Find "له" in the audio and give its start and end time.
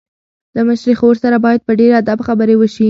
0.55-0.61